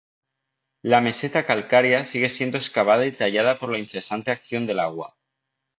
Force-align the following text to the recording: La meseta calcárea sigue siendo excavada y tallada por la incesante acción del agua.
La 0.81 0.99
meseta 0.99 1.45
calcárea 1.45 2.05
sigue 2.05 2.27
siendo 2.29 2.57
excavada 2.57 3.05
y 3.05 3.11
tallada 3.11 3.59
por 3.59 3.71
la 3.71 3.77
incesante 3.77 4.31
acción 4.31 4.65
del 4.65 4.79
agua. 4.79 5.15